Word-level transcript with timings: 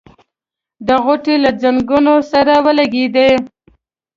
د 0.87 0.89
غوټۍ 1.03 1.35
له 1.43 1.51
ځنګنو 1.61 2.15
سره 2.31 2.53
ولګېد. 2.65 3.15